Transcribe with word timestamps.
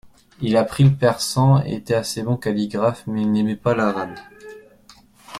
Il 0.41 0.57
apprit 0.57 0.83
le 0.85 0.95
persan 0.95 1.61
et 1.63 1.75
était 1.75 1.93
assez 1.93 2.23
bon 2.23 2.35
calligraphe, 2.35 3.03
mais 3.05 3.21
il 3.21 3.31
n'aimait 3.31 3.55
pas 3.55 3.75
l'arabe. 3.75 4.15